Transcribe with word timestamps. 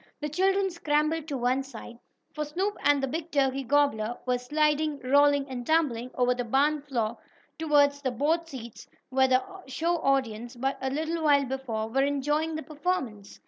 The 0.19 0.29
children 0.29 0.71
scrambled 0.71 1.27
to 1.27 1.37
one 1.37 1.61
side, 1.61 1.99
for 2.33 2.43
Snoop 2.43 2.75
and 2.83 3.03
the 3.03 3.07
big 3.07 3.29
turkey 3.29 3.61
gobbler 3.63 4.17
were 4.25 4.39
sliding, 4.39 4.97
rolling 5.01 5.47
and 5.47 5.63
tumbling 5.63 6.09
over 6.15 6.33
the 6.33 6.43
barn 6.43 6.81
floor 6.81 7.19
toward 7.59 7.91
the 7.91 8.09
board 8.09 8.47
seats 8.47 8.87
where 9.09 9.27
the 9.27 9.43
show 9.67 9.97
audience, 9.97 10.55
but 10.55 10.79
a 10.81 10.89
little 10.89 11.23
while 11.23 11.45
before, 11.45 11.87
were 11.87 12.01
enjoying 12.01 12.55
the 12.55 12.63
performance. 12.63 13.39